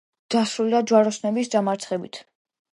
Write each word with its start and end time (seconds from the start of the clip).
დასრულდა 0.35 0.81
ჯვაროსნების 0.93 1.53
დამარცხებით. 1.57 2.23